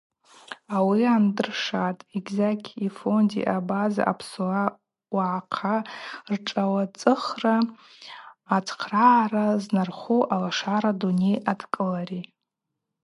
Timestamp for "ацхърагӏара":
8.55-9.45